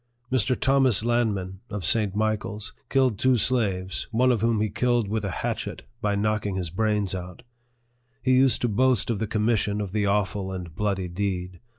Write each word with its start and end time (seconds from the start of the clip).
Mr. 0.31 0.59
Thomas 0.59 1.03
Lanman, 1.05 1.59
of 1.69 1.85
St. 1.85 2.15
Michael's, 2.15 2.73
killed 2.89 3.19
two 3.19 3.37
slaves, 3.37 4.07
one 4.09 4.31
of 4.31 4.41
whom 4.41 4.59
he 4.59 4.67
killed 4.71 5.07
with 5.07 5.23
a 5.23 5.29
hatchet, 5.29 5.83
by 6.01 6.15
knocking 6.15 6.55
his 6.55 6.71
brains 6.71 7.13
out. 7.13 7.43
He 8.23 8.33
used 8.33 8.61
to 8.63 8.67
boast 8.67 9.11
of 9.11 9.19
the 9.19 9.27
commission 9.27 9.79
of 9.79 9.91
the 9.91 10.07
awful 10.07 10.51
and 10.51 10.75
bloody 10.75 11.07
deed. 11.07 11.59